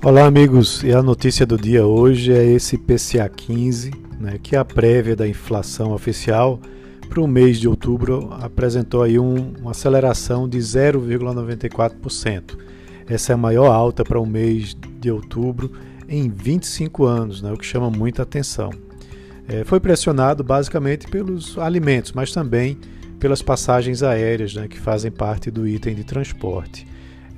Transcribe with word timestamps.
Olá, 0.00 0.26
amigos. 0.26 0.84
E 0.84 0.92
a 0.92 1.02
notícia 1.02 1.44
do 1.44 1.58
dia 1.58 1.84
hoje 1.84 2.32
é 2.32 2.44
esse 2.44 2.78
PCA 2.78 3.28
15, 3.28 3.90
né, 4.20 4.38
que 4.40 4.54
é 4.54 4.58
a 4.58 4.64
prévia 4.64 5.16
da 5.16 5.26
inflação 5.26 5.92
oficial 5.92 6.60
para 7.08 7.20
o 7.20 7.26
mês 7.26 7.58
de 7.58 7.66
outubro 7.66 8.32
apresentou 8.40 9.02
aí 9.02 9.18
um, 9.18 9.54
uma 9.58 9.72
aceleração 9.72 10.48
de 10.48 10.56
0,94%. 10.58 12.56
Essa 13.08 13.32
é 13.32 13.34
a 13.34 13.36
maior 13.36 13.72
alta 13.72 14.04
para 14.04 14.20
o 14.20 14.24
mês 14.24 14.76
de 15.00 15.10
outubro 15.10 15.72
em 16.08 16.30
25 16.30 17.04
anos, 17.04 17.42
né, 17.42 17.52
o 17.52 17.56
que 17.56 17.66
chama 17.66 17.90
muita 17.90 18.22
atenção. 18.22 18.70
É, 19.48 19.64
foi 19.64 19.80
pressionado 19.80 20.44
basicamente 20.44 21.08
pelos 21.08 21.58
alimentos, 21.58 22.12
mas 22.12 22.30
também 22.30 22.78
pelas 23.18 23.42
passagens 23.42 24.04
aéreas, 24.04 24.54
né, 24.54 24.68
que 24.68 24.78
fazem 24.78 25.10
parte 25.10 25.50
do 25.50 25.66
item 25.66 25.96
de 25.96 26.04
transporte. 26.04 26.86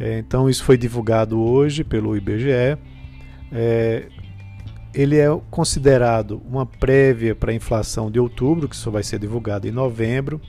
É, 0.00 0.18
então, 0.18 0.48
isso 0.48 0.64
foi 0.64 0.78
divulgado 0.78 1.38
hoje 1.38 1.84
pelo 1.84 2.16
IBGE. 2.16 2.78
É, 3.52 4.06
ele 4.94 5.18
é 5.18 5.28
considerado 5.50 6.42
uma 6.48 6.64
prévia 6.64 7.34
para 7.34 7.52
a 7.52 7.54
inflação 7.54 8.10
de 8.10 8.18
outubro, 8.18 8.66
que 8.66 8.74
só 8.74 8.90
vai 8.90 9.02
ser 9.02 9.18
divulgado 9.18 9.68
em 9.68 9.70
novembro, 9.70 10.40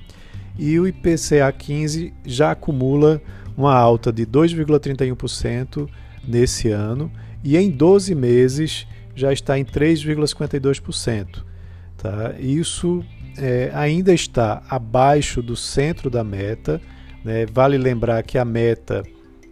e 0.58 0.80
o 0.80 0.88
IPCA 0.88 1.52
15 1.52 2.14
já 2.26 2.52
acumula 2.52 3.22
uma 3.58 3.76
alta 3.76 4.12
de 4.12 4.26
2,31% 4.26 5.88
nesse 6.26 6.70
ano 6.70 7.12
e 7.44 7.58
em 7.58 7.70
12 7.70 8.16
meses 8.16 8.88
já 9.16 9.34
está 9.34 9.58
em 9.58 9.66
3,52%. 9.66 11.44
Tá? 11.98 12.34
Isso 12.40 13.04
é, 13.38 13.72
ainda 13.74 14.14
está 14.14 14.64
abaixo 14.70 15.42
do 15.42 15.56
centro 15.56 16.10
da 16.10 16.24
meta. 16.24 16.82
Né? 17.24 17.46
Vale 17.46 17.78
lembrar 17.78 18.24
que 18.24 18.38
a 18.38 18.46
meta 18.46 19.04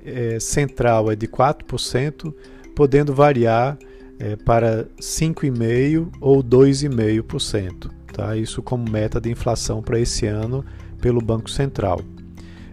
é, 0.10 0.40
central 0.40 1.12
é 1.12 1.16
de 1.16 1.28
4%, 1.28 2.34
podendo 2.76 3.14
variar 3.14 3.78
é, 4.20 4.36
para 4.36 4.86
5,5% 5.00 6.10
ou 6.20 6.44
2,5%. 6.44 7.90
Tá? 8.14 8.36
Isso 8.36 8.62
como 8.62 8.90
meta 8.90 9.20
de 9.20 9.30
inflação 9.30 9.82
para 9.82 10.00
esse 10.00 10.26
ano 10.26 10.66
pelo 11.02 11.22
Banco 11.22 11.50
Central. 11.50 12.02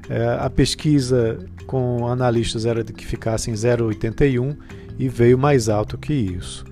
É, 0.09 0.39
a 0.41 0.51
pesquisa 0.51 1.39
com 1.67 2.07
analistas 2.07 2.65
era 2.65 2.83
de 2.83 2.93
que 2.93 3.05
ficasse 3.05 3.51
em 3.51 3.55
0,81 3.55 4.57
e 4.99 5.09
veio 5.09 5.39
mais 5.39 5.69
alto 5.69 5.99
que 5.99 6.13
isso. 6.13 6.65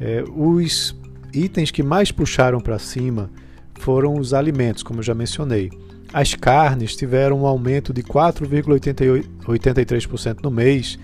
É, 0.00 0.24
os 0.34 0.96
itens 1.32 1.70
que 1.70 1.82
mais 1.82 2.10
puxaram 2.10 2.60
para 2.60 2.78
cima 2.78 3.30
foram 3.78 4.18
os 4.18 4.34
alimentos, 4.34 4.82
como 4.82 5.00
eu 5.00 5.04
já 5.04 5.14
mencionei. 5.14 5.70
As 6.12 6.34
carnes 6.34 6.94
tiveram 6.96 7.42
um 7.42 7.46
aumento 7.46 7.92
de 7.92 8.02
4,83% 8.02 10.38
no 10.42 10.50
mês, 10.50 10.98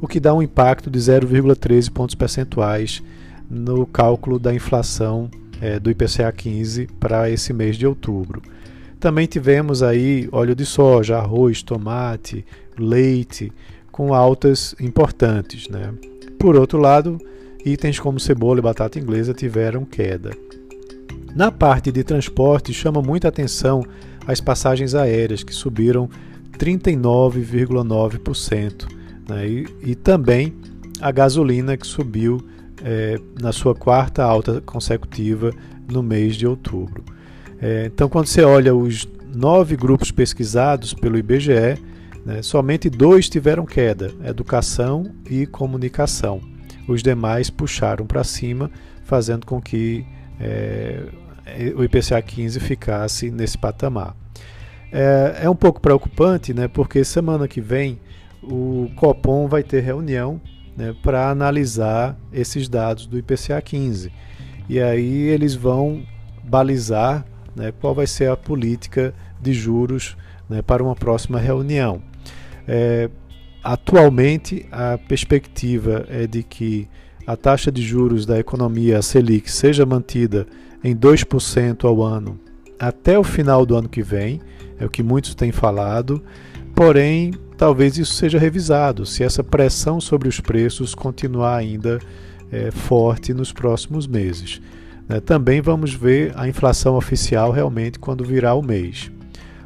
o 0.00 0.08
que 0.08 0.20
dá 0.20 0.32
um 0.34 0.42
impacto 0.42 0.90
de 0.90 0.98
0,13 0.98 1.90
pontos 1.90 2.14
percentuais 2.14 3.02
no 3.48 3.86
cálculo 3.86 4.38
da 4.38 4.54
inflação 4.54 5.30
é, 5.60 5.78
do 5.78 5.90
IPCA 5.90 6.32
15 6.32 6.88
para 6.98 7.30
esse 7.30 7.52
mês 7.52 7.76
de 7.76 7.86
outubro. 7.86 8.42
Também 9.00 9.26
tivemos 9.26 9.82
aí 9.82 10.28
óleo 10.32 10.56
de 10.56 10.66
soja, 10.66 11.18
arroz, 11.18 11.62
tomate, 11.62 12.44
leite, 12.76 13.52
com 13.92 14.12
altas 14.12 14.74
importantes. 14.80 15.68
Né? 15.68 15.94
Por 16.38 16.56
outro 16.56 16.78
lado, 16.78 17.18
itens 17.64 18.00
como 18.00 18.18
cebola 18.18 18.58
e 18.58 18.62
batata 18.62 18.98
inglesa 18.98 19.32
tiveram 19.32 19.84
queda. 19.84 20.32
Na 21.34 21.52
parte 21.52 21.92
de 21.92 22.02
transporte, 22.02 22.72
chama 22.72 23.00
muita 23.00 23.28
atenção 23.28 23.84
as 24.28 24.40
passagens 24.42 24.94
aéreas, 24.94 25.42
que 25.42 25.54
subiram 25.54 26.10
39,9%, 26.58 28.86
né? 29.26 29.48
e, 29.48 29.66
e, 29.82 29.94
também 29.94 30.52
a 31.00 31.10
gasolina, 31.10 31.78
que 31.78 31.86
subiu 31.86 32.46
é, 32.84 33.18
na 33.40 33.52
sua 33.52 33.74
quarta 33.74 34.22
alta 34.22 34.60
consecutiva 34.60 35.50
no 35.90 36.02
mês 36.02 36.36
de 36.36 36.46
outubro. 36.46 37.02
É, 37.58 37.86
então, 37.86 38.06
quando 38.06 38.26
você 38.26 38.42
olha 38.42 38.74
os 38.74 39.08
nove 39.34 39.76
grupos 39.76 40.10
pesquisados 40.10 40.92
pelo 40.92 41.16
IBGE, 41.16 41.78
né, 42.26 42.42
somente 42.42 42.90
dois 42.90 43.30
tiveram 43.30 43.64
queda: 43.64 44.12
educação 44.24 45.10
e 45.30 45.46
comunicação. 45.46 46.42
Os 46.86 47.02
demais 47.02 47.48
puxaram 47.48 48.06
para 48.06 48.22
cima, 48.24 48.70
fazendo 49.04 49.46
com 49.46 49.58
que 49.58 50.04
é, 50.38 51.04
o 51.76 51.84
IPCA 51.84 52.20
15 52.20 52.60
ficasse 52.60 53.30
nesse 53.30 53.56
patamar. 53.56 54.14
É, 54.92 55.40
é 55.42 55.50
um 55.50 55.56
pouco 55.56 55.80
preocupante, 55.80 56.54
né, 56.54 56.68
porque 56.68 57.04
semana 57.04 57.46
que 57.46 57.60
vem 57.60 57.98
o 58.42 58.90
Copom 58.96 59.46
vai 59.48 59.62
ter 59.62 59.80
reunião 59.80 60.40
né, 60.76 60.94
para 61.02 61.28
analisar 61.30 62.16
esses 62.32 62.68
dados 62.68 63.06
do 63.06 63.18
IPCA 63.18 63.60
15. 63.60 64.12
E 64.68 64.80
aí 64.80 65.22
eles 65.28 65.54
vão 65.54 66.02
balizar 66.44 67.26
né, 67.54 67.72
qual 67.80 67.94
vai 67.94 68.06
ser 68.06 68.30
a 68.30 68.36
política 68.36 69.12
de 69.40 69.52
juros 69.52 70.16
né, 70.48 70.62
para 70.62 70.82
uma 70.82 70.94
próxima 70.94 71.38
reunião. 71.38 72.00
É, 72.66 73.10
atualmente, 73.62 74.66
a 74.70 74.98
perspectiva 74.98 76.06
é 76.08 76.26
de 76.26 76.42
que 76.42 76.88
a 77.26 77.36
taxa 77.36 77.70
de 77.70 77.82
juros 77.82 78.24
da 78.24 78.38
economia, 78.38 79.02
Selic, 79.02 79.50
seja 79.50 79.84
mantida 79.84 80.46
em 80.82 80.94
2% 80.94 81.84
ao 81.84 82.02
ano 82.02 82.38
até 82.78 83.18
o 83.18 83.24
final 83.24 83.66
do 83.66 83.76
ano 83.76 83.88
que 83.88 84.02
vem, 84.02 84.40
é 84.78 84.84
o 84.84 84.90
que 84.90 85.02
muitos 85.02 85.34
têm 85.34 85.50
falado, 85.50 86.22
porém, 86.74 87.32
talvez 87.56 87.98
isso 87.98 88.14
seja 88.14 88.38
revisado 88.38 89.04
se 89.04 89.24
essa 89.24 89.42
pressão 89.42 90.00
sobre 90.00 90.28
os 90.28 90.40
preços 90.40 90.94
continuar 90.94 91.56
ainda 91.56 91.98
é, 92.52 92.70
forte 92.70 93.34
nos 93.34 93.52
próximos 93.52 94.06
meses. 94.06 94.60
Né? 95.08 95.18
Também 95.20 95.60
vamos 95.60 95.92
ver 95.92 96.32
a 96.36 96.46
inflação 96.46 96.94
oficial 96.94 97.50
realmente 97.50 97.98
quando 97.98 98.24
virar 98.24 98.54
o 98.54 98.62
mês. 98.62 99.10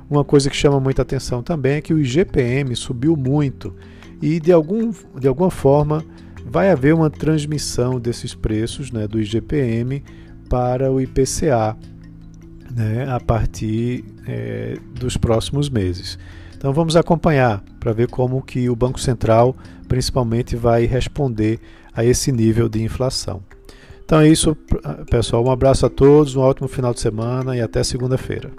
Uma 0.09 0.25
coisa 0.25 0.49
que 0.49 0.57
chama 0.57 0.81
muita 0.81 1.03
atenção 1.03 1.43
também 1.43 1.75
é 1.75 1.81
que 1.81 1.95
o 1.95 1.99
IGPM 1.99 2.75
subiu 2.77 3.17
muito 3.17 3.75
e 4.21 4.39
de, 4.39 4.53
algum, 4.53 4.93
de 5.19 5.27
alguma 5.27 5.51
forma 5.51 6.05
vai 6.45 6.71
haver 6.71 6.95
uma 6.95 7.11
transmissão 7.11 7.99
desses 7.99 8.35
preços 8.35 8.91
né, 8.91 9.07
do 9.07 9.21
IGPM 9.21 10.03
para 10.53 10.93
o 10.93 11.01
IPCA 11.01 11.75
né, 12.71 13.07
a 13.09 13.19
partir 13.19 14.05
é, 14.29 14.77
dos 15.01 15.17
próximos 15.17 15.71
meses. 15.71 16.19
Então 16.55 16.75
vamos 16.75 16.95
acompanhar 16.95 17.65
para 17.81 17.95
ver 17.95 18.09
como 18.09 18.43
que 18.43 18.69
o 18.69 18.77
Banco 18.77 19.01
Central 19.01 19.57
principalmente 19.89 20.55
vai 20.55 20.85
responder 20.85 21.59
a 21.95 22.05
esse 22.05 22.31
nível 22.31 22.69
de 22.69 22.83
inflação. 22.83 23.43
Então 24.05 24.21
é 24.21 24.29
isso, 24.29 24.55
pessoal. 25.11 25.43
Um 25.43 25.51
abraço 25.51 25.87
a 25.87 25.89
todos, 25.89 26.37
um 26.37 26.43
ótimo 26.43 26.69
final 26.69 26.93
de 26.93 27.01
semana 27.01 27.57
e 27.57 27.63
até 27.63 27.83
segunda-feira. 27.83 28.51